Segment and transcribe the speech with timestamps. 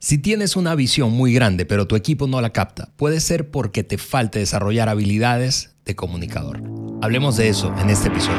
[0.00, 3.82] Si tienes una visión muy grande pero tu equipo no la capta, puede ser porque
[3.82, 6.62] te falte desarrollar habilidades de comunicador.
[7.02, 8.38] Hablemos de eso en este episodio.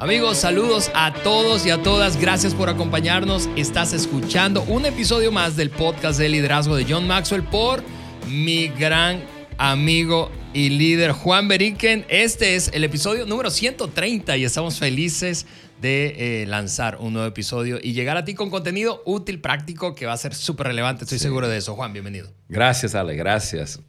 [0.00, 2.16] Amigos, saludos a todos y a todas.
[2.16, 3.48] Gracias por acompañarnos.
[3.54, 7.84] Estás escuchando un episodio más del podcast de liderazgo de John Maxwell por
[8.28, 9.22] mi gran
[9.56, 12.06] amigo y líder Juan Beriken.
[12.08, 15.46] Este es el episodio número 130 y estamos felices
[15.82, 20.06] de eh, lanzar un nuevo episodio y llegar a ti con contenido útil, práctico, que
[20.06, 21.04] va a ser súper relevante.
[21.04, 21.74] Estoy seguro de eso.
[21.74, 22.30] Juan, bienvenido.
[22.48, 23.80] Gracias, Ale, gracias.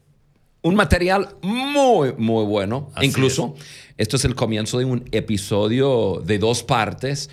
[0.63, 2.91] Un material muy, muy bueno.
[2.99, 3.53] Incluso,
[3.97, 7.29] esto es el comienzo de un episodio de dos partes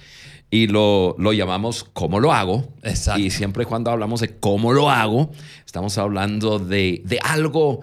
[0.50, 2.68] y lo, lo, llamamos ¿Cómo lo hago?
[2.82, 3.18] Exacto.
[3.18, 5.32] Y siempre cuando hablamos de cómo lo hago,
[5.64, 7.80] estamos hablando de, de algo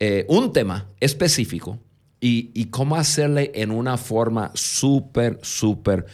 [0.00, 1.78] eh, un tema específico
[2.20, 6.06] y, cómo hacerle en una forma súper, súper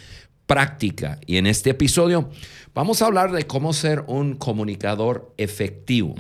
[0.47, 1.19] práctica.
[1.27, 2.31] Y en este episodio
[2.75, 6.15] vamos a hablar de cómo ser un comunicador efectivo.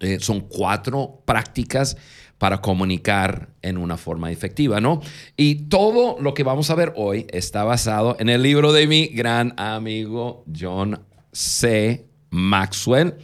[0.00, 1.96] Eh, son cuatro prácticas
[2.38, 5.00] para comunicar en una forma efectiva, ¿no?
[5.36, 9.06] Y todo lo que vamos a ver hoy está basado en el libro de mi
[9.06, 11.00] gran amigo John
[11.32, 12.06] C.
[12.30, 13.14] Maxwell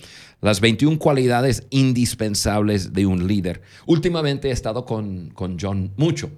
[0.41, 3.61] las 21 cualidades indispensables de un líder.
[3.87, 6.31] Últimamente he estado con, con John mucho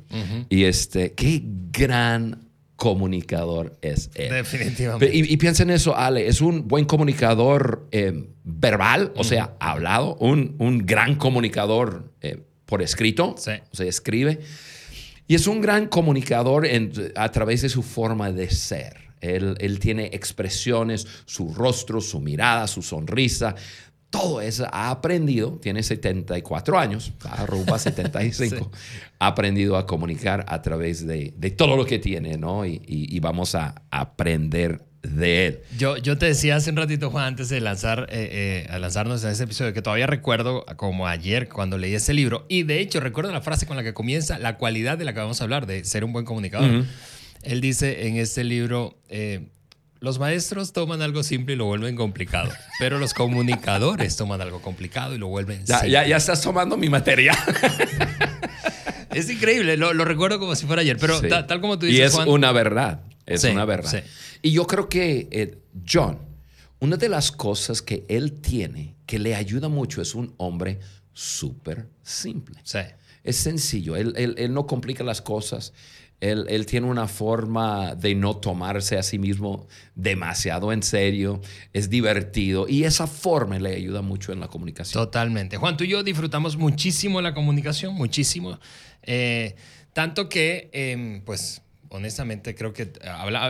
[0.48, 4.32] y este, qué gran comunicador es él.
[4.32, 5.14] Definitivamente.
[5.14, 10.56] Y, piensa en eso, Ale, es un buen comunicador eh, verbal, o sea, hablado, un,
[10.58, 13.50] un gran comunicador eh, por escrito, sí.
[13.70, 14.40] o sea, escribe.
[15.28, 16.66] Y es un gran comunicador
[17.16, 19.10] a través de su forma de ser.
[19.20, 23.54] Él, él, tiene expresiones, su rostro, su mirada, su sonrisa,
[24.10, 28.70] todo eso ha aprendido, tiene 74 años, arroba 75,
[29.18, 32.66] ha aprendido a comunicar a través de, todo lo que tiene, ¿no?
[32.66, 35.60] Y, vamos a aprender de él.
[35.78, 39.22] Yo, yo te decía hace un ratito, Juan, antes de lanzar, eh, eh, a lanzarnos
[39.24, 43.00] en ese episodio, que todavía recuerdo como ayer cuando leí ese libro, y de hecho
[43.00, 45.66] recuerdo la frase con la que comienza la cualidad de la que vamos a hablar,
[45.66, 46.84] de ser un buen comunicador.
[47.42, 49.48] Él dice en este libro, eh,
[50.00, 55.14] los maestros toman algo simple y lo vuelven complicado, pero los comunicadores toman algo complicado
[55.14, 57.36] y lo vuelven ya, ya, ya, estás tomando mi material.
[59.10, 62.00] es increíble, lo, recuerdo como si fuera ayer, pero tal, como tú dices.
[62.00, 64.02] Y es una verdad, es una verdad.
[64.40, 66.18] Y yo creo que eh, John,
[66.78, 70.80] una de las cosas que él tiene que le ayuda mucho es un hombre
[71.12, 72.58] súper simple.
[73.22, 75.74] Es sencillo, él, él no complica las cosas.
[76.20, 81.40] Él, tiene una forma de no tomarse a sí mismo demasiado en serio,
[81.72, 85.02] es divertido y esa forma le ayuda mucho en la comunicación.
[85.02, 85.56] Totalmente.
[85.56, 88.58] Juan, tú y yo disfrutamos muchísimo la comunicación, muchísimo.
[89.02, 89.54] Eh,
[89.94, 92.92] tanto que, em, pues, honestamente creo que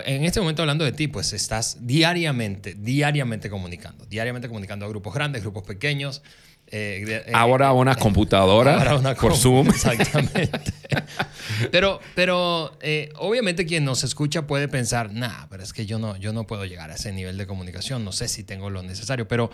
[0.06, 5.14] en este momento hablando de ti, pues estás diariamente, diariamente comunicando, diariamente comunicando a grupos
[5.14, 6.22] grandes, grupos pequeños.
[6.72, 9.68] Eh, eh, ahora una computadora ahora una por Zoom.
[9.70, 10.50] Exactamente.
[11.70, 16.16] Pero pero eh, obviamente quien nos escucha puede pensar, nah, pero es que yo no,
[16.16, 19.28] yo no puedo llegar a ese nivel de comunicación, no sé si tengo lo necesario,
[19.28, 19.50] pero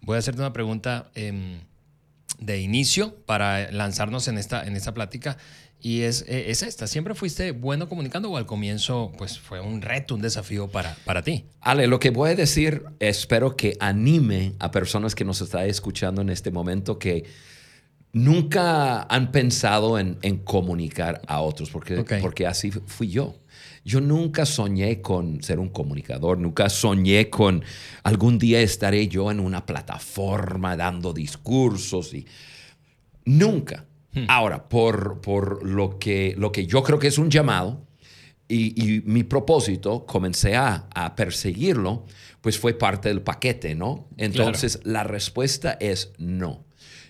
[0.00, 1.60] voy a hacerte una pregunta em,
[2.38, 5.36] de inicio para lanzarnos en esta, en esta plática.
[5.80, 9.82] Y es, eh, es, esta, ¿siempre fuiste bueno comunicando o al comienzo pues fue un
[9.82, 11.44] reto, un desafío para, para ti?
[11.60, 16.22] Ale, lo que voy a decir, espero que anime a personas que nos están escuchando
[16.22, 17.24] en este momento que
[18.14, 23.34] nunca han pensado en, en comunicar a otros, porque, porque así fui yo.
[23.84, 27.62] Yo nunca soñé con ser un comunicador, nunca soñé con
[28.02, 32.26] algún día estaré yo en una plataforma dando discursos y
[33.26, 33.84] nunca.
[34.12, 34.24] Hmm.
[34.28, 37.84] Ahora, por, por lo, que, lo que yo creo que es un llamado
[38.46, 42.06] y, mi propósito, comencé a, perseguirlo,
[42.40, 44.06] pues fue parte del paquete, ¿no?
[44.16, 46.64] Entonces, la respuesta es no.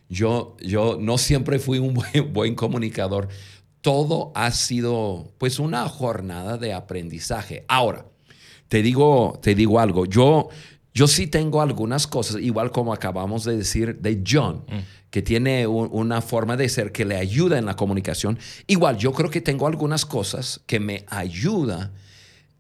[0.09, 1.95] Yo, yo no siempre fui un
[2.33, 3.29] buen, comunicador.
[3.81, 7.65] Todo ha sido, pues, una jornada de aprendizaje.
[7.69, 8.07] Ahora,
[8.69, 10.07] te digo, te digo algo.
[10.07, 10.49] Yo,
[10.95, 15.11] yo sí tengo algunas cosas, igual como acabamos de decir de John, mm.
[15.11, 18.39] que tiene una forma de ser que le ayuda en la comunicación.
[18.67, 21.93] Igual, yo creo que tengo algunas cosas que me ayudan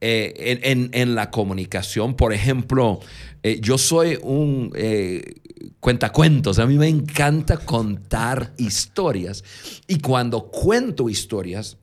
[0.06, 0.61] eh,
[0.93, 2.15] en, la comunicación.
[2.15, 3.01] Por ejemplo,
[3.43, 5.41] eh, yo soy un eh,
[5.81, 6.59] cuentacuentos.
[6.59, 9.43] A mí me encanta contar historias.
[9.89, 11.79] Y cuando cuento historias,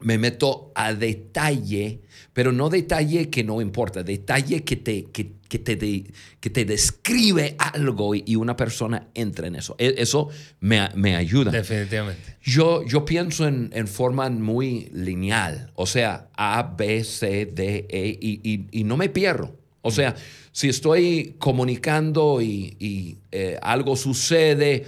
[0.00, 2.02] me meto a detalle,
[2.32, 6.04] pero no detalle que no importa, detalle que te, que, te,
[6.40, 9.74] que te describe algo y una persona entra en eso.
[9.78, 10.28] E, eso
[10.60, 11.50] me, me ayuda.
[11.50, 12.36] Definitivamente.
[12.42, 18.18] Yo, yo pienso en, en, forma muy lineal, o sea, A, B, C, D, E,
[18.20, 19.56] y, y, no me pierdo.
[19.82, 20.14] O sea,
[20.52, 24.84] si estoy comunicando y, y eh, algo sucede,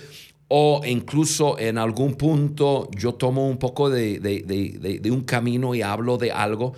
[0.52, 6.18] o incluso en algún punto yo tomo un poco de, de, un camino y hablo
[6.18, 6.74] de algo,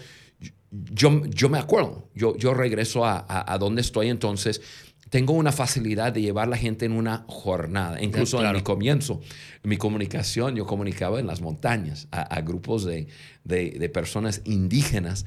[0.70, 4.60] yo, yo me acuerdo, yo, yo regreso a, a, donde estoy entonces.
[5.08, 8.02] Tengo una facilidad de llevar a la gente en una jornada.
[8.02, 9.20] Incluso en mi comienzo,
[9.62, 13.08] en mi comunicación, yo comunicaba en las montañas a, grupos de,
[13.44, 15.24] de personas indígenas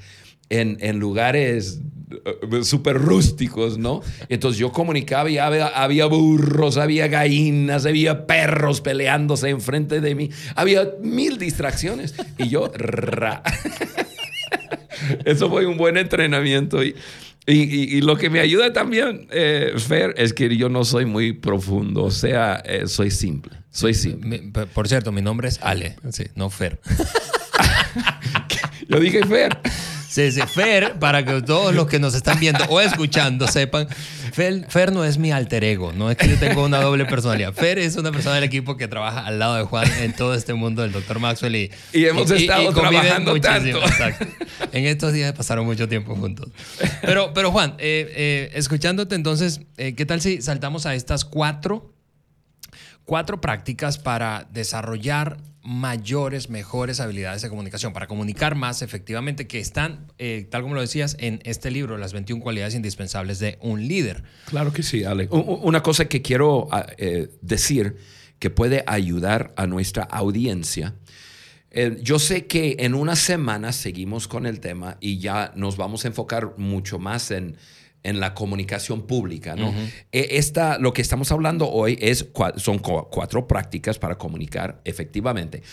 [0.50, 1.82] en, lugares
[2.12, 4.02] eh, súper rústicos, ¿no?
[4.30, 10.94] Entonces yo comunicaba y había, burros, había gallinas, había perros peleándose enfrente de mí, había
[11.02, 12.72] mil distracciones y yo...
[15.26, 16.96] Eso fue un buen entrenamiento y,
[17.48, 22.06] y, lo que me ayuda también, eh, Fer, es que yo no soy muy profundo,
[22.06, 24.52] o sea, eh, soy simple, soy simple.
[24.74, 26.80] por cierto, mi nombre es Ale, sí, no Fer.
[28.90, 29.60] yo dije Fer.
[30.16, 33.88] Fer, para que todos los que nos están viendo o escuchando sepan,
[34.32, 37.54] Fer, no es mi alter ego, no es que yo tenga una doble personalidad.
[37.54, 40.54] Fer es una persona del equipo que trabaja al lado de Juan en todo este
[40.54, 41.20] mundo del Dr.
[41.20, 43.78] Maxwell y, y hemos estado trabajando tanto.
[43.86, 44.26] Exacto.
[44.72, 46.50] En estos días pasaron mucho tiempo juntos.
[47.02, 51.95] Pero, pero Juan, eh, eh, escuchándote entonces, eh, ¿qué tal si saltamos a estas cuatro,
[53.06, 60.12] cuatro prácticas para desarrollar mayores, mejores habilidades de comunicación, para comunicar más efectivamente, que están,
[60.20, 64.24] eh, tal como lo decías, en este libro, Las 21 cualidades indispensables de un líder.
[64.46, 65.28] Claro que sí, Ale.
[65.32, 67.98] Una cosa que quiero ah, eh, decir
[68.38, 70.94] que puede ayudar a nuestra audiencia.
[71.72, 76.06] Eh, yo sé que en una semana seguimos con el tema y ya nos vamos
[76.06, 77.58] a enfocar mucho más en
[78.06, 79.56] en la comunicación pública.
[79.56, 79.74] ¿no?
[80.12, 82.26] E, esta, lo que estamos hablando hoy es,
[82.58, 85.64] son cuatro prácticas para comunicar efectivamente.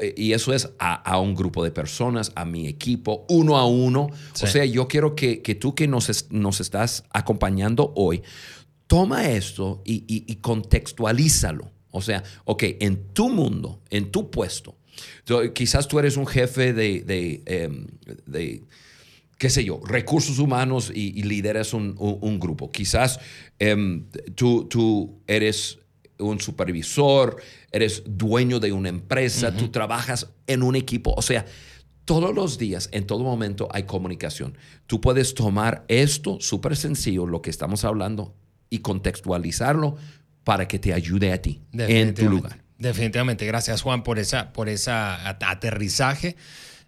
[0.00, 4.08] E, y eso es a, un grupo de personas, a mi equipo, uno a uno.
[4.42, 8.22] O sea, yo quiero que, tú que nos, nos estás acompañando hoy,
[8.86, 11.70] toma esto y, contextualízalo.
[11.90, 14.76] O sea, ok, en tu mundo, en tu puesto,
[15.54, 17.86] quizás tú eres un jefe de, de em,
[19.42, 22.70] qué sé yo, recursos humanos y, lideras un, grupo.
[22.70, 23.18] Quizás
[23.58, 24.06] em,
[24.36, 25.80] tú, tú, eres
[26.16, 27.42] un supervisor,
[27.72, 31.12] eres dueño de una empresa, tú trabajas en un equipo.
[31.16, 31.44] O sea,
[32.04, 34.56] todos los días, en todo momento hay comunicación.
[34.86, 38.36] Tú puedes tomar esto súper sencillo, lo que estamos hablando,
[38.70, 39.96] y contextualizarlo
[40.44, 42.62] para que te ayude a ti en tu lugar.
[42.78, 43.44] Definitivamente.
[43.44, 46.36] Gracias, Juan, por esa, por esa aterrizaje.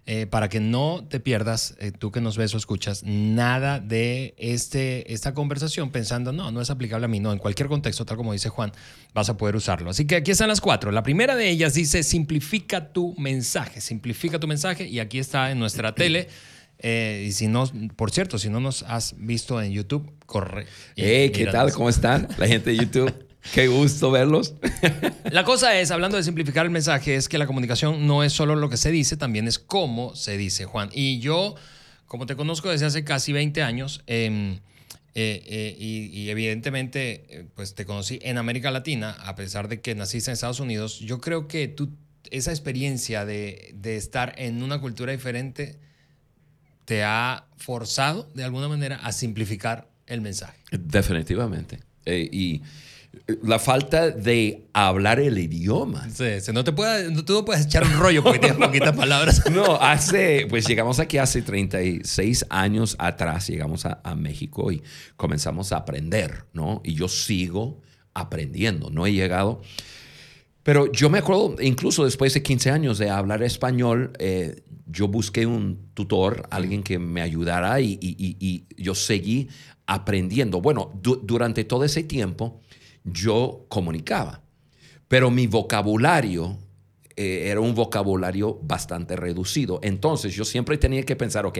[0.07, 4.35] Eh, para que no te pierdas, eh, tú que nos ves o escuchas, nada de
[4.37, 8.15] este, esta conversación pensando, no, no es aplicable a mí, no, en cualquier contexto, tal
[8.15, 8.71] como dice Juan,
[9.15, 9.89] vas a poder usarlo.
[9.89, 10.91] Así que aquí están las cuatro.
[10.91, 15.57] La primera de ellas dice, simplifica tu mensaje, simplifica tu mensaje y aquí está en
[15.57, 16.27] nuestra tele.
[16.77, 17.65] Eh, y si no,
[17.95, 20.67] por cierto, si no nos has visto en YouTube, corre.
[20.95, 21.71] Hey, ¿qué tal?
[21.73, 22.27] ¿Cómo están?
[22.37, 23.24] La gente de YouTube.
[23.53, 24.55] Qué gusto verlos.
[25.31, 28.55] La cosa es, hablando de simplificar el mensaje, es que la comunicación no es solo
[28.55, 30.89] lo que se dice, también es cómo se dice, Juan.
[30.93, 31.55] Y yo,
[32.05, 34.59] como te conozco desde hace casi 20 años, em,
[35.17, 39.95] eh, eh, y, evidentemente, eh, pues te conocí en América Latina, a pesar de que
[39.95, 41.89] naciste en Estados Unidos, yo creo que tú,
[42.31, 45.79] esa experiencia de, de estar en una cultura diferente
[46.83, 50.59] te ha forzado de alguna manera a simplificar el mensaje.
[50.71, 51.79] Definitivamente.
[52.05, 52.61] y
[53.43, 56.09] la falta de hablar el idioma.
[56.09, 59.49] Sí, no te puede, tú no puedes echar un rollo porque tienes poquitas palabras.
[59.51, 64.81] No, hace, pues llegamos aquí hace 36 años atrás, llegamos a, México y
[65.17, 66.81] comenzamos a aprender, ¿no?
[66.83, 67.81] Y yo sigo
[68.13, 69.61] aprendiendo, no he llegado.
[70.63, 75.45] Pero yo me acuerdo, incluso después de 15 años de hablar español, eh, yo busqué
[75.45, 79.49] un tutor, alguien que me ayudara y, y, yo seguí
[79.85, 80.61] aprendiendo.
[80.61, 82.61] Bueno, durante todo ese tiempo,
[83.05, 84.41] yo comunicaba,
[85.07, 86.57] pero mi vocabulario
[87.15, 89.79] eh, era un vocabulario bastante reducido.
[89.83, 91.59] Entonces yo siempre tenía que pensar, ok,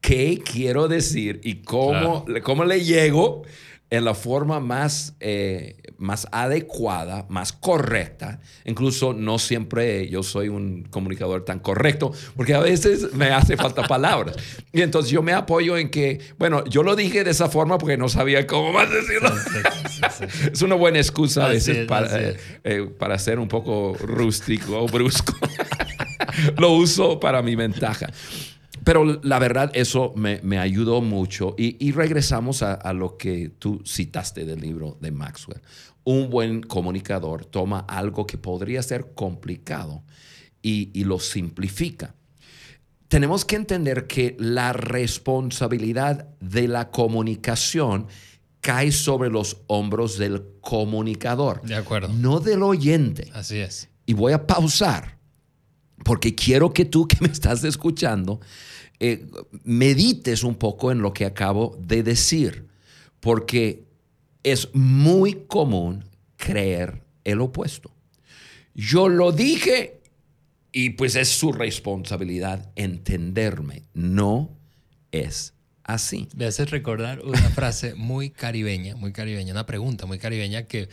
[0.00, 3.42] ¿qué quiero decir y cómo, cómo le llego
[3.90, 8.40] en la forma más, eh, más adecuada, más correcta.
[8.64, 13.82] Incluso no siempre yo soy un comunicador tan correcto, porque a veces me hace falta
[13.88, 14.36] palabras.
[14.72, 17.96] Y entonces yo me apoyo en que, bueno, yo lo dije de esa forma porque
[17.96, 19.30] no sabía cómo más decirlo.
[20.52, 24.86] es una buena excusa a veces para, eh, eh, para ser un poco rústico o
[24.86, 25.34] brusco.
[26.58, 28.08] lo uso para mi ventaja.
[28.84, 31.54] Pero la verdad, eso me, ayudó mucho.
[31.56, 35.62] Y, regresamos a, lo que tú citaste del libro de Maxwell.
[36.04, 40.02] Un buen comunicador toma algo que podría ser complicado
[40.60, 42.14] y, y lo simplifica.
[43.08, 48.06] Tenemos que entender que la responsabilidad de la comunicación
[48.60, 51.62] cae sobre los hombros del comunicador.
[51.62, 52.08] De acuerdo.
[52.12, 53.30] No del oyente.
[53.32, 53.88] Así es.
[54.04, 55.18] Y voy a pausar
[56.04, 58.40] porque quiero que tú que me estás escuchando
[59.06, 59.26] eh,
[59.64, 62.68] medites un poco en lo que acabo de decir,
[63.20, 63.84] porque
[64.42, 66.04] es muy común
[66.36, 67.90] creer el opuesto.
[68.74, 70.00] Yo lo dije
[70.72, 73.82] y pues es su responsabilidad entenderme.
[73.92, 74.56] No
[75.12, 76.26] es así.
[76.34, 80.88] Me haces recordar una frase muy caribeña, muy caribeña, una pregunta muy caribeña que,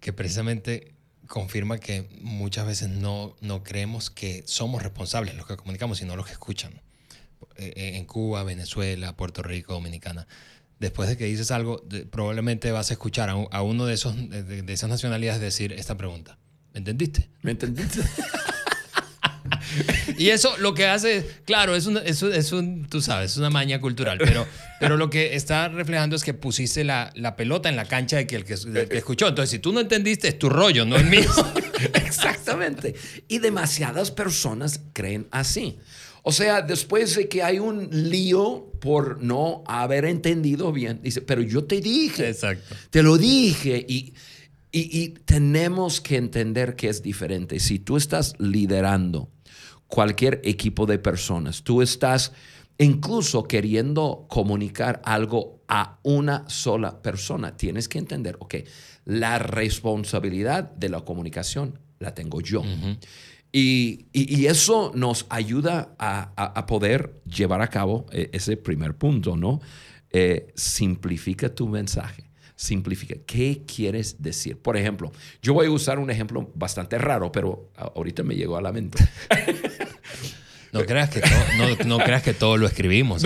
[0.00, 0.94] que precisamente
[1.28, 6.26] confirma que muchas veces no, no creemos que somos responsables los que comunicamos, sino los
[6.26, 6.82] que escuchan.
[7.60, 10.26] Eh, eh, en Cuba, Venezuela, Puerto Rico, Dominicana.
[10.78, 14.88] Después de que dices algo, probablemente vas a escuchar a, uno de, esos, de, esas
[14.88, 16.38] nacionalidades decir esta pregunta.
[16.72, 17.28] ¿Me entendiste?
[17.42, 18.00] ¿Me entendiste?
[20.16, 23.78] y eso lo que hace, claro, es un, es un, tú sabes, es una maña
[23.78, 24.46] cultural, pero,
[24.78, 28.26] pero lo que está reflejando es que pusiste la, la pelota en la cancha de
[28.26, 29.28] que el que, que, escuchó.
[29.28, 31.30] Entonces, si tú no entendiste, es tu rollo, no el mío.
[31.94, 32.94] Exactamente.
[33.28, 35.78] Y demasiadas personas creen así.
[36.22, 41.42] O sea, después de que hay un lío por no haber entendido bien, dice, pero
[41.42, 42.74] yo te dije, Exacto.
[42.90, 44.14] te lo dije y,
[44.72, 47.58] y, tenemos que entender que es diferente.
[47.58, 49.30] Si tú estás liderando
[49.86, 52.32] cualquier equipo de personas, tú estás
[52.78, 58.56] incluso queriendo comunicar algo a una sola persona, tienes que entender, ok,
[59.04, 62.62] la responsabilidad de la comunicación la tengo yo.
[63.52, 64.06] Y,
[64.46, 69.60] eso nos ayuda a, poder llevar a cabo eh, ese primer punto, ¿no?
[70.10, 72.30] Eh, simplifica tu mensaje.
[72.54, 73.16] Simplifica.
[73.26, 74.58] ¿Qué quieres decir?
[74.60, 75.10] Por ejemplo,
[75.42, 79.02] yo voy a usar un ejemplo bastante raro, pero ahorita me llegó a la mente.
[80.72, 83.24] No creas que, todo, no, creas que todo lo escribimos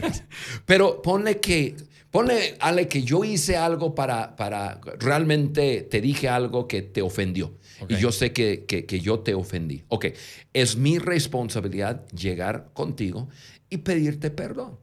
[0.66, 1.76] Pero ponle que,
[2.10, 7.54] ponle, Ale, que yo hice algo para, para, realmente te dije algo que te ofendió.
[7.88, 9.82] Y yo sé que, que, yo te ofendí.
[9.88, 10.06] Ok,
[10.52, 13.28] es mi responsabilidad llegar contigo
[13.70, 14.78] y pedirte perdón.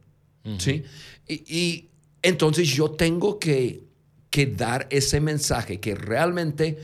[0.58, 0.84] ¿Sí?
[1.28, 1.90] Y,
[2.22, 3.84] entonces yo tengo que,
[4.30, 6.78] que, dar ese mensaje que realmente,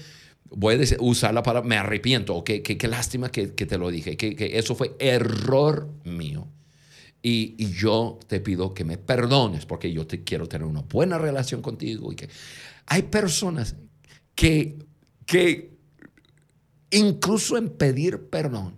[0.50, 4.16] voy a usar la palabra, me arrepiento, o que, qué lástima que, te lo dije,
[4.18, 6.48] que, eso fue error mío.
[7.22, 11.18] Y, y, yo te pido que me perdones porque yo te quiero tener una buena
[11.18, 12.14] relación contigo.
[12.14, 12.30] Y que
[12.86, 13.76] hay personas
[14.36, 14.78] que,
[15.26, 15.75] que
[16.96, 18.78] incluso en pedir perdón,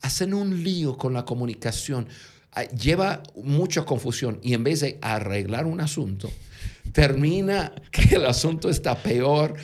[0.00, 2.08] hacen un lío con la comunicación,
[2.52, 6.30] ah, lleva mucha confusión y en vez de arreglar un asunto,
[6.92, 9.54] termina que el asunto está peor.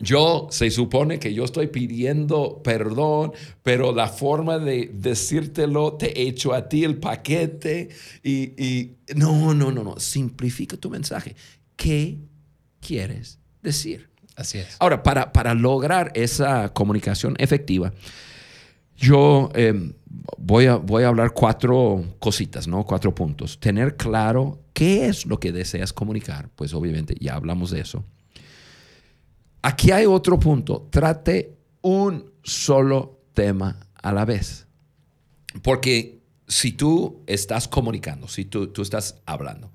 [0.00, 6.28] Yo se supone que yo estoy pidiendo perdón, pero la forma de decírtelo te he
[6.28, 7.88] hecho a ti el paquete
[8.22, 11.34] y, y no, no, no, no, simplifica tu mensaje.
[11.74, 12.18] ¿Qué
[12.80, 14.08] quieres decir?
[14.78, 17.92] Ahora, para, para lograr esa comunicación efectiva,
[18.96, 19.94] yo em,
[20.36, 22.84] voy, a, voy a hablar cuatro cositas, ¿no?
[22.84, 23.60] Cuatro puntos.
[23.60, 28.04] Tener claro qué es lo que deseas comunicar, pues obviamente ya hablamos de eso.
[29.62, 30.88] Aquí hay otro punto.
[30.90, 34.66] Trate un solo tema a la vez.
[35.62, 39.72] Porque si tú estás comunicando, si tú, tú estás hablando,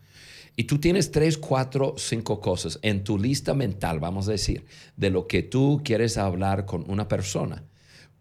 [0.55, 5.10] y tú tienes tres, cuatro, cinco cosas en tu lista mental, vamos a decir, de
[5.10, 7.63] lo que tú quieres hablar con una persona,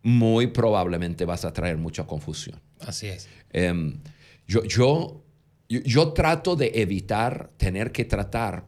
[0.02, 2.60] muy probablemente vas a traer mucha confusión.
[2.80, 3.28] Así es.
[3.50, 4.00] Em,
[4.46, 5.22] yo, yo,
[5.68, 8.66] yo trato de evitar tener que tratar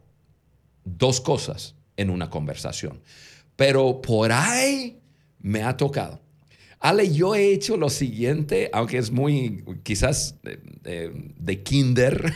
[0.83, 3.01] dos cosas en una conversación,
[3.55, 4.99] pero por ahí
[5.39, 6.21] me ha tocado.
[6.79, 10.35] Ale, yo he hecho lo siguiente, aunque es muy, quizás
[10.83, 12.33] de kinder,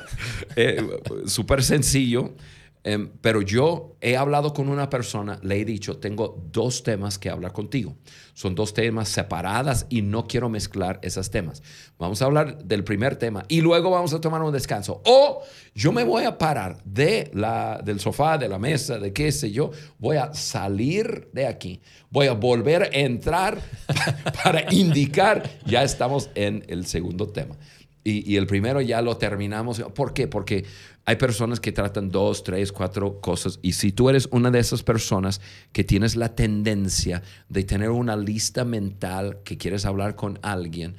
[0.56, 0.82] eh,
[1.26, 2.34] súper sencillo.
[2.82, 7.28] Em, pero yo he hablado con una persona, le he dicho, tengo dos temas que
[7.28, 7.96] hablar contigo.
[8.32, 11.62] Son dos temas separadas y no quiero mezclar esos temas.
[11.98, 15.02] Vamos a hablar del primer tema y luego vamos a tomar un descanso.
[15.04, 15.42] O
[15.74, 19.50] yo me voy a parar de la, del sofá, de la mesa, de qué sé
[19.50, 23.60] yo, voy a salir de aquí, voy a volver a entrar
[24.42, 27.58] para indicar, ya estamos en el segundo tema.
[28.02, 29.80] Y, el primero ya lo terminamos.
[29.94, 30.26] ¿Por qué?
[30.26, 30.64] Porque
[31.04, 33.58] hay personas que tratan dos, tres, cuatro cosas.
[33.62, 35.40] Y si tú eres una de esas personas
[35.72, 40.96] que tienes la tendencia de tener una lista mental que quieres hablar con alguien,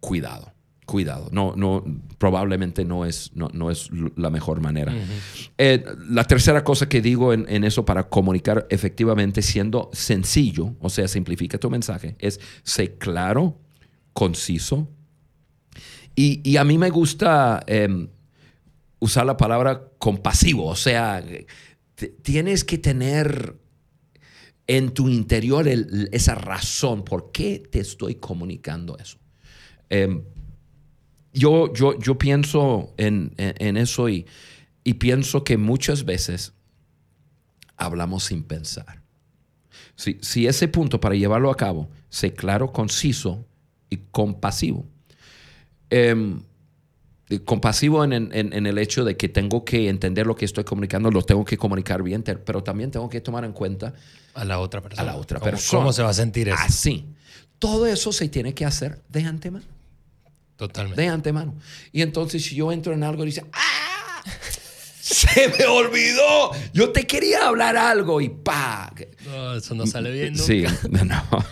[0.00, 0.52] cuidado.
[0.84, 1.84] Cuidado, no, no,
[2.18, 4.92] probablemente no es, no, es la mejor manera.
[5.56, 10.90] Eh, la tercera cosa que digo en, en, eso para comunicar efectivamente siendo sencillo, o
[10.90, 13.60] sea, simplifica tu mensaje, es ser claro,
[14.12, 14.88] conciso,
[16.14, 18.08] y, a mí me gusta em,
[18.98, 21.24] usar la palabra compasivo, o sea,
[22.22, 23.56] tienes que tener
[24.66, 29.18] en tu interior esa razón por qué te estoy comunicando eso.
[29.90, 30.22] Em,
[31.32, 31.72] yo,
[32.18, 34.26] pienso en, eso y,
[34.84, 36.52] y, pienso que muchas veces
[37.76, 39.02] hablamos sin pensar.
[39.96, 43.46] Si, si ese punto para llevarlo a cabo, sé claro, conciso
[43.88, 44.86] y compasivo.
[45.94, 46.40] Em,
[47.44, 51.44] compasivo en, el hecho de que tengo que entender lo que estoy comunicando, lo tengo
[51.44, 53.92] que comunicar bien, pero también tengo que tomar en cuenta
[54.32, 55.02] a la otra persona.
[55.02, 55.80] A la otra ¿Cómo, persona.
[55.80, 56.56] ¿Cómo se va a sentir eso?
[56.58, 57.04] Así.
[57.58, 59.66] Todo eso se tiene que hacer de antemano.
[60.56, 61.02] Totalmente.
[61.02, 61.54] De antemano.
[61.92, 64.22] Y entonces si yo entro en algo y dice, ¡ah!
[65.02, 66.52] Se me olvidó.
[66.72, 68.94] Yo te quería hablar algo y pa.
[69.26, 70.32] No, eso no sale bien.
[70.36, 70.44] Nunca.
[70.46, 70.64] Sí,
[71.04, 71.44] no.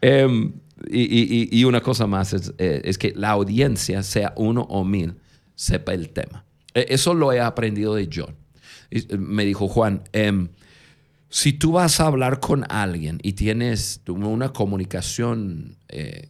[0.00, 0.52] Em,
[0.90, 5.16] y, una cosa más eh, es, que la audiencia, sea uno o mil,
[5.54, 6.44] sepa el tema.
[6.74, 8.36] E, eso lo he aprendido de John.
[8.90, 10.48] Eh, me dijo Juan, em,
[11.28, 16.28] si tú vas a hablar con alguien y tienes una comunicación eh,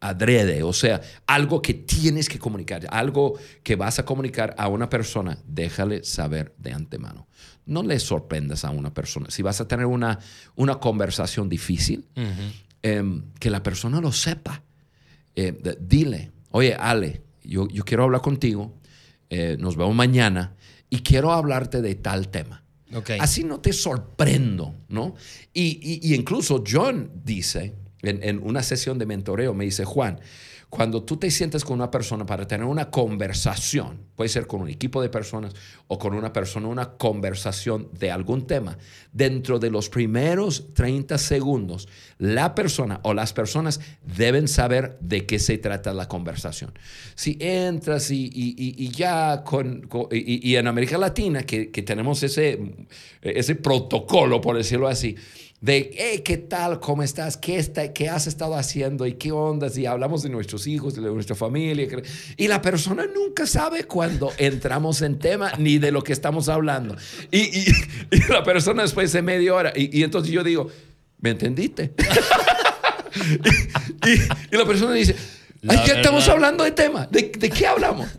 [0.00, 4.90] adrede, o sea, algo que tienes que comunicar, algo que vas a comunicar a una
[4.90, 7.26] persona, déjale saber de antemano.
[7.64, 9.30] No le sorprendas a una persona.
[9.30, 10.18] Si vas a tener una,
[10.56, 12.06] una conversación difícil,
[12.86, 14.62] Em, que la persona lo sepa.
[15.34, 18.74] Eh, dile, oye, Ale, yo, yo, quiero hablar contigo,
[19.30, 20.54] eh, nos vemos mañana
[20.90, 22.62] y quiero hablarte de tal tema.
[23.20, 25.14] Así no te sorprendo, ¿no?
[25.54, 30.20] Y, y, incluso John dice en, en, una sesión de mentoreo, me dice, Juan,
[30.74, 34.68] cuando tú te sientes con una persona para tener una conversación, puede ser con un
[34.68, 35.54] equipo de personas
[35.86, 38.76] o con una persona, una conversación de algún tema,
[39.12, 41.86] dentro de los primeros 30 segundos,
[42.18, 46.72] la persona o las personas deben saber de qué se trata la conversación.
[47.14, 52.58] Si entras y, ya con, y, en América Latina, que, que tenemos ese,
[53.22, 55.14] ese protocolo, por decirlo así,
[55.64, 56.78] de, ¿qué tal?
[56.78, 57.38] ¿Cómo estás?
[57.38, 59.06] ¿Qué, está, ¿Qué has estado haciendo?
[59.06, 59.78] ¿Y qué ondas?
[59.78, 61.88] Y hablamos de nuestros hijos, de nuestra familia.
[62.36, 66.94] Y la persona nunca sabe cuando entramos en tema ni de lo que estamos hablando.
[67.30, 67.64] Y,
[68.28, 70.68] la persona después de media hora, y, entonces yo digo,
[71.20, 71.94] ¿me entendiste?
[74.52, 75.16] y, la persona dice,
[75.66, 77.08] Ay, ya estamos hablando de tema.
[77.10, 78.10] ¿De, qué hablamos?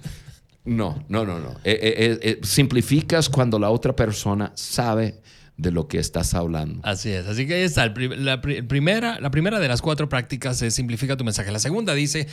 [0.63, 1.51] No, no, no, no.
[1.63, 5.21] Eh, eh, eh, simplificas cuando la otra persona sabe
[5.58, 6.82] de lo que estás hablando.
[6.84, 7.26] Así es.
[7.28, 7.86] Así que ahí está.
[7.86, 11.52] La, primera, la primera de las cuatro prácticas es simplifica tu mensaje.
[11.52, 12.28] La segunda dice,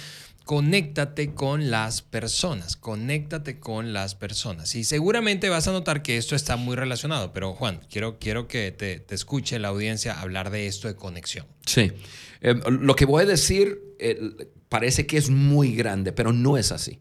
[0.45, 2.77] conéctate con las personas.
[2.77, 4.75] Conéctate con las personas.
[4.75, 7.33] Y seguramente vas a notar que esto está muy relacionado.
[7.33, 11.47] Pero Juan, quiero, quiero que te, escuche la audiencia hablar de esto de conexión.
[11.65, 11.93] Sí.
[12.41, 14.19] Eh, lo que voy a decir eh,
[14.69, 16.99] parece que es muy grande, pero no es así.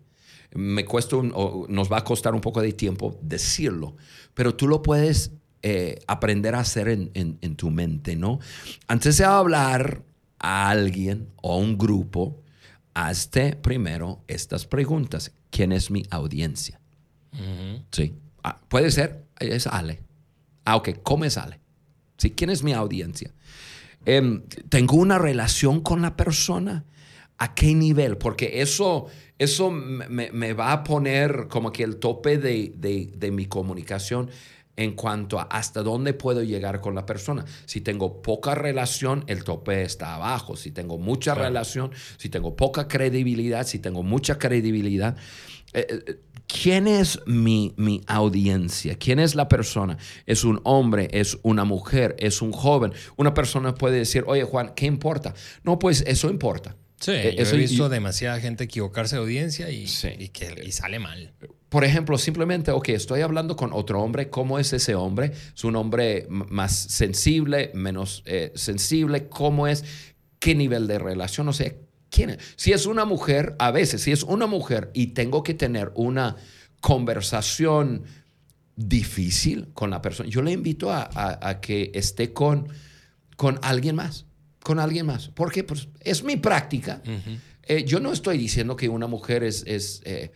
[0.53, 3.95] Me cuesta, nos va a costar un poco de tiempo decirlo,
[4.33, 5.31] pero tú lo puedes
[5.63, 8.39] eh, aprender a hacer en, tu mente, ¿no?
[8.87, 10.01] Antes de hablar
[10.39, 12.41] a alguien o a un grupo,
[12.95, 15.31] hazte primero estas preguntas.
[15.51, 16.79] ¿Quién es mi audiencia?
[17.91, 18.15] Sí.
[18.43, 20.01] Ah, puede ser, es Ale.
[20.65, 21.59] Ah, ok, ¿cómo es Ale?
[22.17, 23.31] Sí, ¿quién es mi audiencia?
[24.05, 26.85] Em, ¿Tengo una relación con la persona?
[27.37, 28.17] ¿A qué nivel?
[28.17, 29.05] Porque eso,
[29.37, 32.73] eso me, va a poner como que el tope de,
[33.15, 34.31] de mi comunicación
[34.83, 37.45] en cuanto a hasta dónde puedo llegar con la persona.
[37.65, 40.55] Si tengo poca relación, el tope está abajo.
[40.55, 45.15] Si tengo mucha relación, si tengo poca credibilidad, si tengo mucha credibilidad.
[45.73, 48.97] Eh, eh, ¿Quién es mi, mi, audiencia?
[48.97, 49.97] ¿Quién es la persona?
[50.25, 51.07] ¿Es un hombre?
[51.11, 52.15] ¿Es una mujer?
[52.19, 52.91] ¿Es un joven?
[53.15, 55.33] Una persona puede decir, oye Juan, ¿qué importa?
[55.63, 56.75] No, pues eso importa.
[56.99, 59.85] Sí, eh, he visto demasiada gente equivocarse de audiencia y,
[60.29, 61.33] que, y sale mal.
[61.71, 65.31] Por ejemplo, simplemente, ok, estoy hablando con otro hombre, ¿cómo es ese hombre?
[65.55, 69.29] ¿Es un hombre más sensible, menos eh, sensible?
[69.29, 69.85] ¿Cómo es?
[70.39, 71.47] ¿Qué nivel de relación?
[71.47, 71.73] O sea,
[72.09, 72.39] ¿quién es?
[72.57, 76.35] Si es una mujer, a veces, si es una mujer y tengo que tener una
[76.81, 78.03] conversación
[78.75, 82.67] difícil con la persona, yo le invito a, que esté con,
[83.37, 84.25] con alguien más
[84.61, 85.29] con alguien más.
[85.29, 87.01] Porque pues, es mi práctica.
[87.63, 90.31] Eh, yo no estoy diciendo que una mujer es, es eh,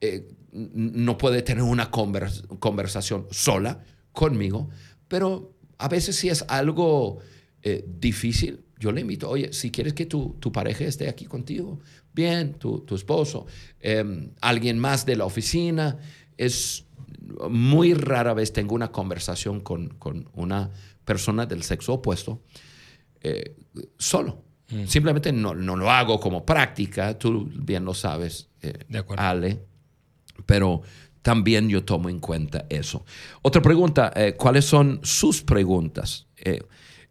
[0.00, 0.28] eh,
[0.72, 4.68] no puede tener una conversación sola conmigo,
[5.08, 7.18] pero a veces si es algo
[7.86, 11.80] difícil, yo le invito, oye, si quieres que tu, tu pareja esté aquí contigo,
[12.14, 13.46] bien, tu, tu esposo,
[13.80, 15.98] em, alguien más de la oficina,
[16.36, 16.86] es
[17.50, 20.70] muy rara vez tengo una conversación con, con una
[21.04, 22.42] persona del sexo opuesto
[23.98, 24.44] solo.
[24.70, 24.84] Mm.
[24.86, 28.84] Simplemente no, no, lo hago como práctica, tú bien lo sabes, eh,
[29.16, 29.64] Ale,
[30.46, 30.82] pero
[31.22, 33.04] también yo tomo en cuenta eso.
[33.42, 36.26] Otra pregunta, eh, ¿cuáles son sus preguntas?
[36.36, 36.62] Eh,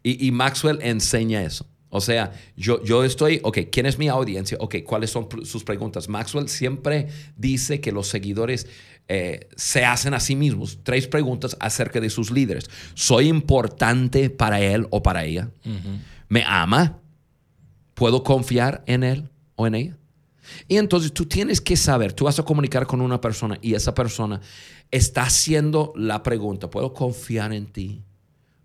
[0.02, 1.66] y, Maxwell enseña eso.
[1.90, 4.56] O sea, yo, yo estoy, ok, ¿quién es mi audiencia?
[4.60, 6.08] Ok, ¿cuáles son sus preguntas?
[6.08, 8.66] Maxwell siempre dice que los seguidores
[9.56, 12.68] se hacen a sí mismos tres preguntas acerca de sus líderes.
[12.94, 15.50] ¿Soy importante para él o para ella?
[16.28, 17.00] ¿Me ama?
[17.94, 19.96] ¿Puedo confiar en él o en ella?
[20.66, 23.94] Y entonces tú tienes que saber, tú vas a comunicar con una persona y esa
[23.94, 24.40] persona
[24.90, 28.02] está haciendo la pregunta, ¿puedo confiar en ti?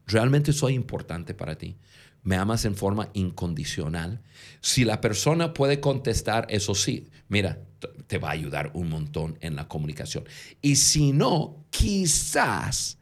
[0.06, 1.78] ¿Realmente soy importante para ti?
[2.24, 4.22] ¿Me amas en forma incondicional?
[4.62, 7.60] Si la persona puede contestar eso sí, mira,
[8.08, 10.24] te va a ayudar un montón en la comunicación.
[10.62, 12.98] Y si no, quizás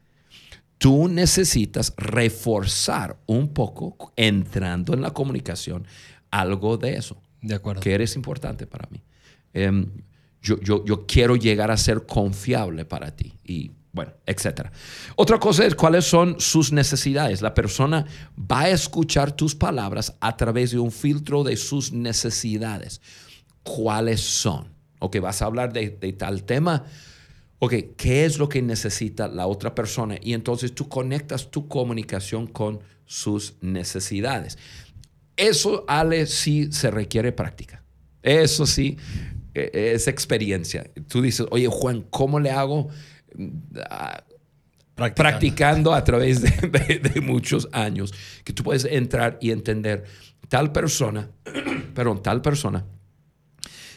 [0.78, 5.86] tú necesitas reforzar un poco entrando en la comunicación
[6.32, 7.22] algo de eso.
[7.42, 7.82] De acuerdo.
[7.82, 9.02] Que eres importante para mí.
[9.54, 9.88] Em,
[10.42, 13.34] yo, yo, yo, quiero llegar a ser confiable para ti.
[13.44, 14.72] Y bueno, etcétera.
[15.16, 17.42] Otra cosa es cuáles son sus necesidades.
[17.42, 18.06] La persona
[18.38, 23.02] va a escuchar tus palabras a través de un filtro de sus necesidades.
[23.64, 24.70] ¿Cuáles son?
[25.00, 26.86] Ok, vas a hablar de, de tal tema.
[27.60, 30.18] Ok, ¿qué es lo que necesita la otra persona?
[30.22, 34.58] Y entonces tú conectas tu comunicación con sus necesidades.
[35.42, 37.84] Eso, Ale, sí se requiere práctica.
[38.22, 38.98] Eso sí
[39.56, 40.88] e, es experiencia.
[41.08, 42.90] Tú dices, oye, Juan, ¿cómo le hago?
[43.90, 44.24] Ah,
[44.96, 45.96] practicando.
[45.96, 50.04] a través de, muchos años, que tú puedes entrar y entender
[50.48, 51.32] tal persona,
[51.96, 52.86] perdón, tal persona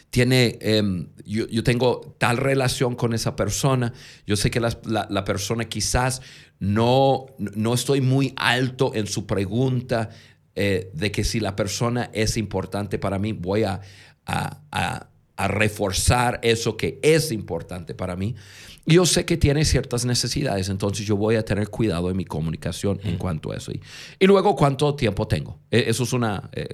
[0.09, 3.91] tiene, em, yo, tengo tal relación con esa persona,
[4.25, 6.21] yo sé que la, la, persona quizás
[6.57, 10.09] no, no estoy muy alto en su pregunta
[10.55, 13.81] eh, de que si la persona es importante para mí, voy a,
[14.25, 18.35] a, reforzar eso que es importante para mí.
[18.85, 23.01] Yo sé que tiene ciertas necesidades, entonces yo voy a tener cuidado en mi comunicación
[23.03, 23.73] en cuanto a eso.
[23.73, 23.81] Y,
[24.17, 25.59] y luego, ¿cuánto tiempo tengo?
[25.69, 26.67] E, eso es una eh,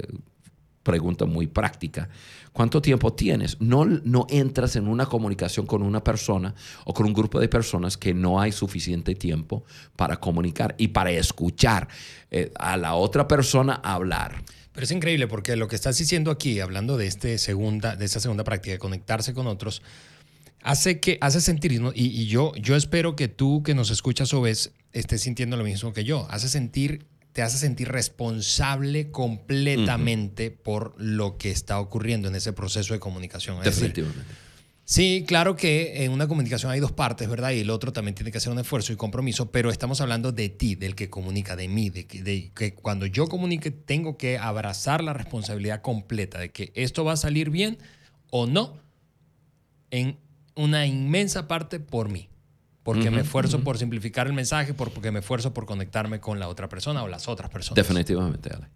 [0.83, 2.09] pregunta muy práctica.
[2.53, 3.59] ¿Cuánto tiempo tienes?
[3.61, 6.53] No, no entras en una comunicación con una persona
[6.85, 9.63] o con un grupo de personas que no hay suficiente tiempo
[9.95, 11.87] para comunicar y para escuchar
[12.29, 14.43] eh, a la otra persona hablar.
[14.73, 18.19] Pero es increíble porque lo que estás diciendo aquí, hablando de, este segunda, de esta
[18.19, 19.81] segunda práctica, de conectarse con otros,
[20.61, 24.71] hace que hace sentir, y, yo, yo espero que tú que nos escuchas o ves
[24.93, 31.37] estés sintiendo lo mismo que yo, hace sentir te hace sentir responsable completamente por lo
[31.37, 33.61] que está ocurriendo en ese proceso de comunicación.
[33.63, 34.21] Definitivamente.
[34.83, 37.51] sí, claro que en una comunicación hay dos partes, ¿verdad?
[37.51, 40.49] Y el otro también tiene que hacer un esfuerzo y compromiso, pero estamos hablando de
[40.49, 44.37] ti, del que comunica, de mí, de que, de que cuando yo comunique tengo que
[44.37, 47.77] abrazar la responsabilidad completa de que esto va a salir bien
[48.29, 48.77] o no,
[49.89, 50.17] en
[50.55, 52.30] una inmensa parte por mí
[52.83, 56.67] porque me esfuerzo por simplificar el mensaje, porque me esfuerzo por conectarme con la otra
[56.67, 57.75] persona o las otras personas.
[57.75, 58.67] Definitivamente, Ale.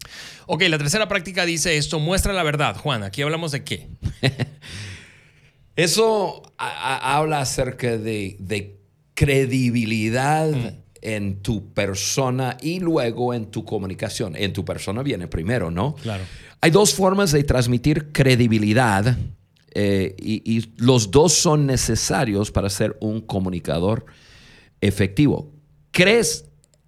[0.45, 2.77] Ok, la tercera práctica dice esto, muestra la verdad.
[2.77, 3.89] Juan, aquí hablamos de qué.
[5.75, 8.77] Eso habla acerca de,
[9.15, 10.67] credibilidad mm.
[11.01, 14.35] en tu persona y luego en tu comunicación.
[14.35, 15.95] En tu persona viene primero, ¿no?
[15.95, 16.23] Claro.
[16.61, 19.17] Hay dos formas de transmitir credibilidad
[19.77, 24.05] eh, y, los dos son necesarios para ser un comunicador
[24.79, 25.51] efectivo.
[25.91, 26.45] ¿Crees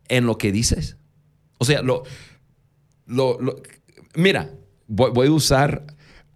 [0.07, 0.95] en lo que dices?
[1.57, 2.03] O sea, lo,
[3.05, 3.37] lo,
[4.15, 4.53] mira,
[4.87, 5.83] voy, a usar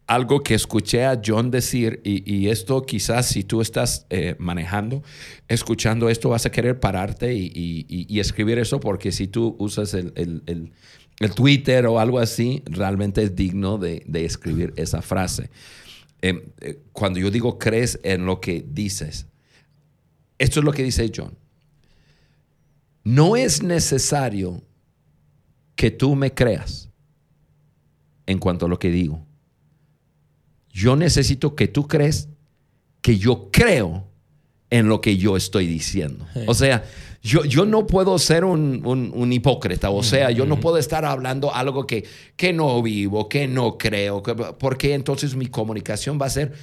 [0.08, 5.04] algo que escuché a John decir, y, esto quizás si tú estás eh, manejando,
[5.48, 10.74] escuchando esto, vas a querer pararte y, escribir eso, porque si tú usas el, el,
[11.34, 15.50] Twitter o algo así, realmente es digno de, de escribir esa frase.
[16.22, 19.28] Em, eh, cuando yo digo crees en lo que dices,
[20.38, 21.38] esto es lo que dice John.
[23.04, 24.62] No es necesario
[25.76, 26.90] que tú me creas
[28.28, 29.26] en cuanto a lo que digo.
[30.70, 32.30] Yo necesito que tú crees
[33.02, 34.08] que yo creo
[34.70, 36.26] en lo que yo estoy diciendo.
[36.48, 36.84] O sea,
[37.22, 41.54] yo, yo no puedo ser un, un, hipócrita, o sea, yo no puedo estar hablando
[41.54, 42.04] algo que,
[42.36, 46.54] que no vivo, que no creo, porque entonces mi comunicación va a ser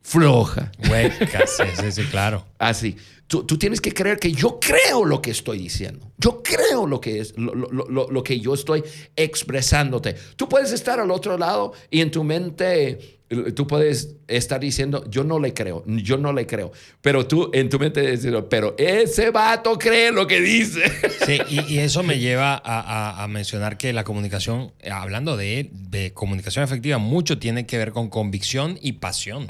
[0.00, 0.70] floja.
[0.88, 2.46] Hueca, sí, sí, sí, claro.
[2.58, 2.96] Así.
[3.26, 6.12] Tú, tú, tienes que creer que yo creo lo que estoy diciendo.
[6.16, 8.82] Yo creo lo que es lo, lo, lo, que yo estoy
[9.16, 10.16] expresándote.
[10.36, 13.17] Tú puedes estar al otro lado y en tu mente
[13.54, 16.72] tú puedes estar diciendo, yo no le creo, yo no le creo.
[17.02, 20.82] Pero tú en tu mente dices, pero ese vato cree lo que dice.
[21.28, 26.14] Sí, y, y eso me lleva a, a, mencionar que la comunicación, hablando de, de,
[26.14, 29.46] comunicación efectiva, mucho tiene que ver con convicción y pasión.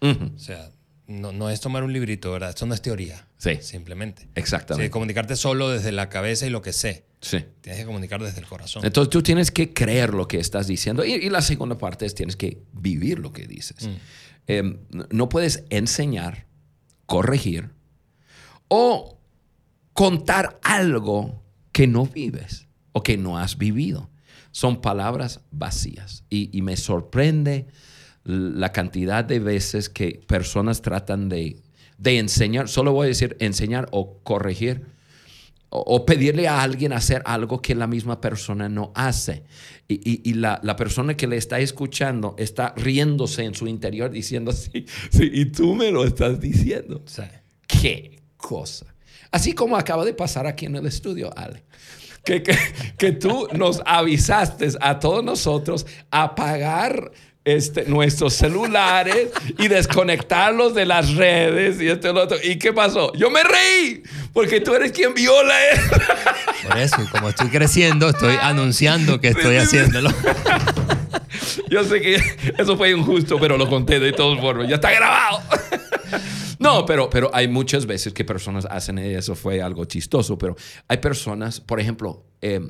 [0.00, 0.72] O sea,
[1.06, 2.50] no, no, es tomar un librito, ¿verdad?
[2.50, 3.26] Esto no es teoría.
[3.36, 3.58] Sí.
[3.60, 4.28] Simplemente.
[4.34, 4.88] Exactamente.
[4.88, 7.04] Sí, comunicarte solo desde la cabeza y lo que sé.
[7.20, 7.44] Sí.
[7.60, 8.84] Tienes que comunicar desde el corazón.
[8.84, 11.04] Entonces tú tienes que creer lo que estás diciendo.
[11.04, 13.86] Y, la segunda parte es tienes que vivir lo que dices.
[13.86, 13.94] Mm.
[14.46, 14.78] Em,
[15.10, 16.46] no puedes enseñar,
[17.06, 17.70] corregir
[18.68, 19.18] o
[19.92, 24.10] contar algo que no vives o que no has vivido.
[24.52, 26.24] Son palabras vacías.
[26.30, 27.66] Y, y me sorprende
[28.28, 31.62] la cantidad de veces que personas tratan de,
[32.04, 34.86] enseñar, solo voy a decir enseñar o corregir,
[35.70, 39.44] o, pedirle a alguien hacer algo que la misma persona no hace.
[39.86, 45.30] Y, la, persona que le está escuchando está riéndose en su interior diciendo, sí, sí,
[45.32, 47.02] y tú me lo estás diciendo.
[47.66, 48.86] ¿Qué cosa?
[49.30, 51.64] Así como acaba de pasar aquí en el estudio, Ale.
[52.24, 52.56] Que, que,
[52.98, 57.12] que tú nos avisaste a todos nosotros a pagar
[57.48, 62.36] este, nuestros celulares y desconectarlos de las redes y esto y lo otro.
[62.42, 63.12] ¿Y qué pasó?
[63.14, 64.02] Yo me reí
[64.34, 65.96] porque tú eres quien viola eso.
[66.68, 70.10] Por eso, como estoy creciendo, estoy anunciando que estoy haciéndolo.
[71.70, 72.20] Yo sé que
[72.58, 74.68] eso fue injusto, pero lo conté de todos modos.
[74.68, 75.40] Ya está grabado.
[76.58, 79.34] No, pero, pero hay muchas veces que personas hacen eso.
[79.34, 80.56] Fue algo chistoso, pero
[80.88, 82.60] hay personas, por ejemplo, eh,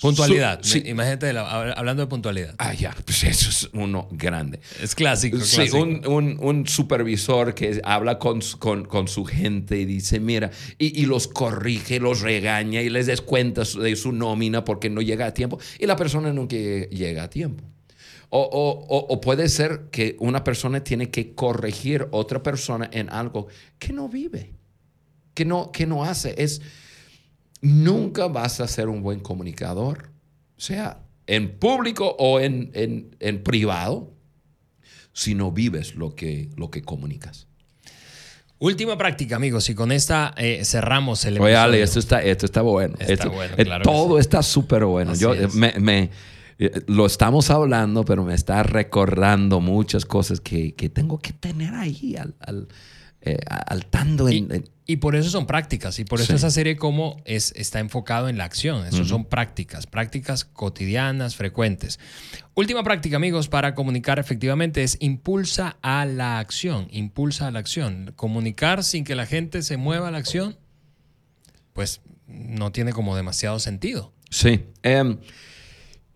[0.00, 0.60] Puntualidad.
[0.84, 2.54] Imagínate hablando de puntualidad.
[2.58, 2.94] Ah, ya.
[3.04, 4.60] Pues eso es uno grande.
[4.82, 5.38] Es clásico.
[5.40, 11.98] Sí, Un, supervisor que habla con, con, su gente y dice, mira, y, los corrige,
[11.98, 15.58] los regaña y les descuenta de su nómina porque no llega a tiempo.
[15.78, 17.64] Y la persona nunca llega a tiempo.
[18.28, 23.46] O, o, puede ser que una persona tiene que corregir a otra persona en algo
[23.78, 24.52] que no vive,
[25.32, 26.34] que no, que no hace.
[26.36, 26.60] Es
[27.60, 30.10] nunca vas a ser un buen comunicador,
[30.56, 34.12] sea en público o en, en, privado,
[35.12, 37.48] si no vives lo que, lo que comunicas.
[38.58, 41.46] Última práctica, amigos, y con esta eh, cerramos el episodio.
[41.46, 42.94] Oye, Ale, esto está, esto está bueno.
[42.98, 45.14] Está bueno eh, todo está súper bueno.
[45.14, 46.10] Yo me,
[46.58, 52.16] eh, lo estamos hablando, pero me está recordando muchas cosas que, tengo que tener ahí
[52.16, 52.68] al, al,
[54.30, 58.28] en, y por eso son prácticas, y por eso esa serie como es, está enfocado
[58.28, 58.86] en la acción.
[58.86, 61.98] Eso son prácticas, prácticas cotidianas, frecuentes.
[62.54, 68.12] Última práctica, amigos, para comunicar efectivamente es impulsa a la acción, impulsa a la acción.
[68.14, 70.56] Comunicar sin que la gente se mueva a la acción,
[71.72, 74.12] pues no tiene como demasiado sentido.
[74.30, 74.66] Sí.
[74.84, 75.18] Em,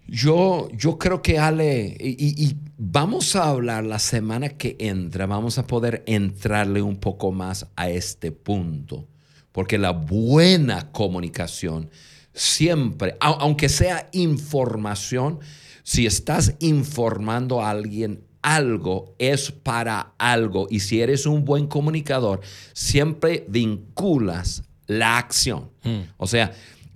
[0.07, 5.67] yo, yo creo que Ale, y, vamos a hablar la semana que entra, vamos a
[5.67, 9.07] poder entrarle un poco más a este punto,
[9.53, 11.91] porque la buena comunicación
[12.33, 15.41] siempre, aunque sea información,
[15.83, 22.41] si estás informando a alguien algo, es para algo, y si eres un buen comunicador,
[22.73, 25.71] siempre vinculas la acción.
[25.85, 26.01] Hmm.
[26.17, 26.53] O sea,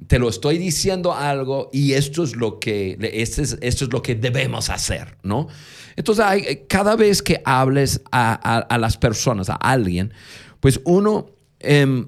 [0.07, 4.03] te lo estoy diciendo algo y esto es lo que, esto es, esto es lo
[4.03, 5.49] que debemos hacer, ¿no?
[5.97, 10.13] Entonces, hay, cada vez que hables a, las personas, a alguien,
[10.61, 12.07] pues uno, eh,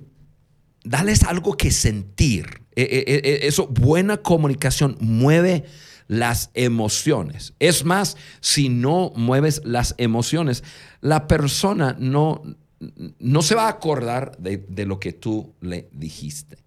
[0.85, 2.63] dales algo que sentir.
[2.75, 5.65] E, e, e, eso, buena comunicación mueve
[6.09, 7.55] las emociones.
[7.59, 10.65] Es más, si no mueves las emociones,
[11.01, 12.43] la persona no,
[13.19, 16.66] no se va a acordar de lo que tú le dijiste.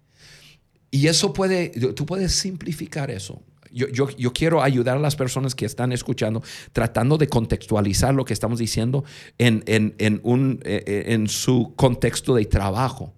[0.90, 3.42] Y eso puede, tú puedes simplificar eso.
[3.72, 8.32] Yo, yo, quiero ayudar a las personas que están escuchando, tratando de contextualizar lo que
[8.32, 9.04] estamos diciendo
[9.38, 13.14] en, en, en, un, eh, eh, en su contexto de trabajo.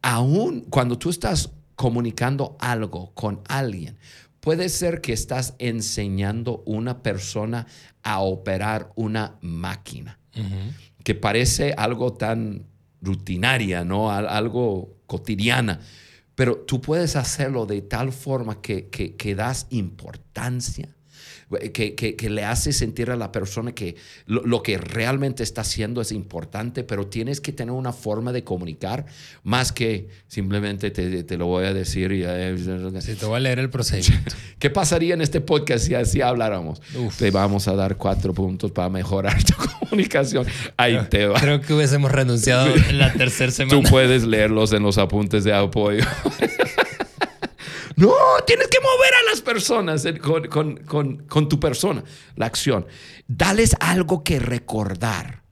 [0.00, 3.98] Aún cuando tú estás comunicando algo con alguien,
[4.38, 7.66] puede ser que estás enseñando a una persona
[8.04, 10.20] a operar una máquina,
[11.02, 12.66] que parece algo tan
[13.02, 14.12] rutinaria, ¿no?
[14.12, 15.80] Algo cotidiana
[16.38, 20.94] pero tú puedes hacerlo de tal forma que, que, das importancia,
[21.72, 26.12] que, que, le hace sentir a la persona que lo, que realmente está haciendo es
[26.12, 29.06] importante, pero tienes que tener una forma de comunicar
[29.44, 32.22] más que simplemente te, te lo voy a decir y...
[33.00, 34.34] Sí, te voy a leer el procedimiento.
[34.58, 36.80] ¿Qué pasaría en este podcast si así habláramos?
[37.18, 40.46] Te vamos a dar cuatro puntos para mejorar tu comunicación.
[40.76, 41.40] Ahí te va.
[41.40, 43.80] Creo que hubiésemos renunciado en la tercera semana.
[43.80, 46.04] Tú puedes leerlos en los apuntes de apoyo.
[47.98, 48.14] No,
[48.46, 52.04] tienes que mover a las personas con, tu persona,
[52.36, 52.86] la acción.
[53.26, 55.42] Dales algo que recordar.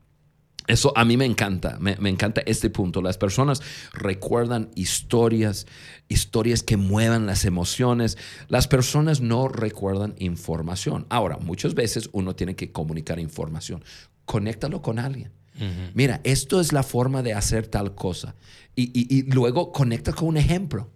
[0.68, 3.02] Eso a mí me encanta, me, encanta este punto.
[3.02, 5.66] Las personas recuerdan historias,
[6.08, 8.16] historias que muevan las emociones.
[8.46, 11.06] Las personas no recuerdan información.
[11.08, 13.84] Ahora, muchas veces uno tiene que comunicar información.
[14.24, 15.32] Conéctalo con alguien.
[15.94, 18.36] Mira, esto es la forma de hacer tal cosa.
[18.76, 20.90] Y, y luego conecta con un ejemplo.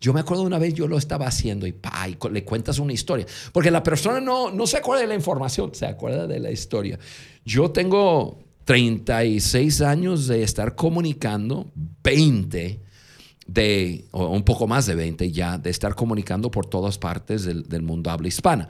[0.00, 2.92] Yo me acuerdo una vez yo lo estaba haciendo y, pa, y le cuentas una
[2.92, 3.26] historia.
[3.52, 6.98] Porque la persona no, no se acuerda de la información, se acuerda de la historia.
[7.44, 11.70] Yo tengo 36 años de estar comunicando,
[12.02, 12.80] 20
[13.46, 17.68] de, o un poco más de 20 ya, de estar comunicando por todas partes del,
[17.68, 18.68] del mundo habla hispana.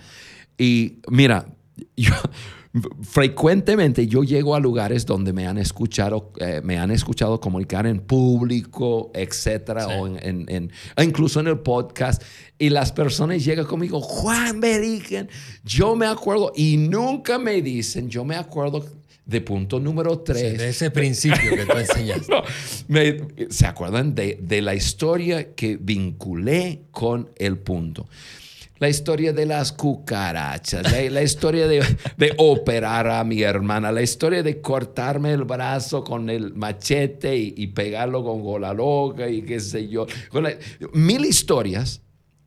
[0.58, 1.46] Y mira,
[1.96, 2.14] yo
[3.02, 7.98] frecuentemente yo llego a lugares donde me han escuchado, eh, me han escuchado comunicar en
[7.98, 10.70] público, etcétera, o en,
[11.02, 12.22] incluso en el podcast,
[12.59, 15.28] y las personas llegan conmigo, Juan Beriken,
[15.64, 18.87] yo me acuerdo, y nunca me dicen, yo me acuerdo
[19.26, 20.59] de punto número tres.
[20.59, 22.33] de ese principio que tú enseñaste.
[23.50, 28.09] ¿Se acuerdan de, de la historia que vinculé con el punto?
[28.80, 31.84] La historia de las cucarachas, la, historia de,
[32.38, 38.24] operar a mi hermana, la historia de cortarme el brazo con el machete y, pegarlo
[38.24, 40.06] con gola loca y qué sé yo.
[40.94, 42.00] mil historias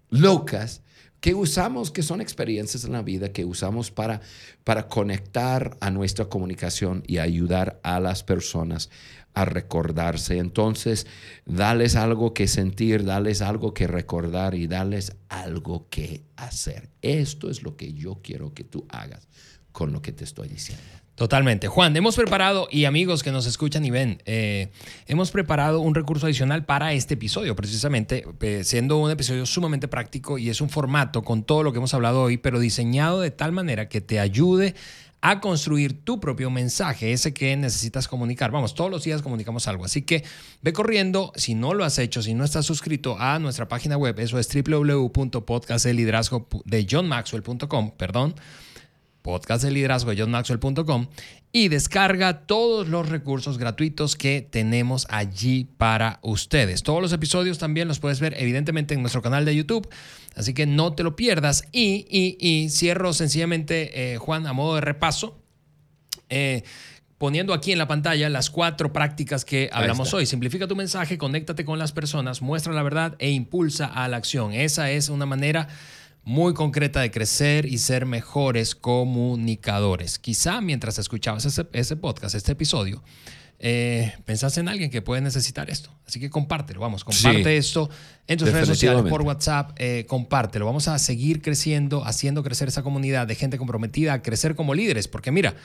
[0.10, 0.82] locas
[1.20, 4.20] que usamos, que son experiencias en la vida, que usamos para,
[4.64, 8.90] para conectar a nuestra comunicación y ayudar a las personas
[9.34, 10.38] a recordarse.
[10.38, 11.08] Entonces,
[11.46, 16.90] dales algo que sentir, dales algo que recordar y dales algo que hacer.
[17.02, 19.28] Esto es lo que yo quiero que tú hagas
[19.72, 20.84] con lo que te estoy diciendo.
[21.16, 21.68] Totalmente.
[21.68, 24.72] Juan, hemos preparado, y amigos que nos escuchan y ven, eh,
[25.06, 30.40] hemos preparado un recurso adicional para este episodio, precisamente, eh, siendo un episodio sumamente práctico
[30.40, 33.52] y es un formato con todo lo que hemos hablado hoy, pero diseñado de tal
[33.52, 34.74] manera que te ayude
[35.26, 38.52] a construir tu propio mensaje, ese que necesitas comunicar.
[38.52, 39.86] Vamos, todos los días comunicamos algo.
[39.86, 40.26] Así que
[40.62, 44.20] ve corriendo, si no lo has hecho, si no estás suscrito a nuestra página web,
[44.20, 46.86] eso es www.podcasteliderazgo de
[47.98, 48.36] perdón
[49.24, 51.08] podcast de
[51.54, 56.84] y descarga todos los recursos gratuitos que tenemos allí para ustedes.
[56.84, 59.88] Todos los episodios también los puedes ver evidentemente en nuestro canal de YouTube,
[60.36, 61.66] así que no te lo pierdas.
[61.72, 65.40] Y, y, cierro sencillamente, eh, Juan, a modo de repaso.
[66.30, 66.64] Eh,
[67.18, 70.26] poniendo aquí en la pantalla las cuatro prácticas que hablamos hoy.
[70.26, 74.52] Simplifica tu mensaje, conéctate con las personas, muestra la verdad e impulsa a la acción.
[74.52, 75.70] Esa es una manera
[76.26, 80.20] muy concreta de crecer y ser mejores comunicadores.
[80.20, 83.04] Quizá mientras escuchabas ese, podcast, este episodio,
[83.66, 85.90] eh, pensaste en alguien que puede necesitar esto.
[86.06, 87.90] Así que compártelo, vamos, comparte esto
[88.28, 90.66] en tus redes sociales, por WhatsApp, eh, compártelo.
[90.66, 95.08] Vamos a seguir creciendo, haciendo crecer esa comunidad de gente comprometida a crecer como líderes,
[95.08, 95.56] porque mira,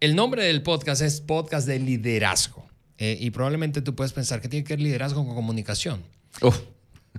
[0.00, 2.68] el nombre del podcast es Podcast de Liderazgo.
[2.98, 6.02] Eh, y probablemente tú puedes pensar que tiene que ver liderazgo con comunicación.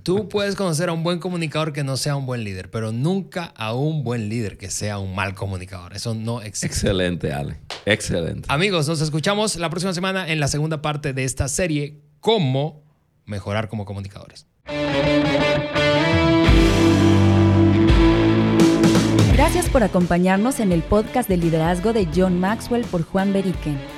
[0.02, 3.52] Tú puedes conocer a un buen comunicador que no sea un buen líder, pero nunca
[3.56, 5.94] a un buen líder que sea un mal comunicador.
[5.94, 6.66] Eso no existe.
[6.66, 7.58] Excelente, Ale.
[7.86, 8.46] Excelente.
[8.48, 12.82] Amigos, nos escuchamos la próxima semana en la segunda parte de esta serie, cómo
[13.24, 14.46] mejorar como comunicadores.
[19.32, 23.97] Gracias por acompañarnos en el podcast de liderazgo de John Maxwell por Juan Beriken.